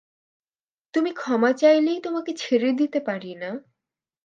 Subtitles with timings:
[0.93, 3.49] তুমি ক্ষমা চাইলেই তোমাকে ছেড়ে দিতে পারি না।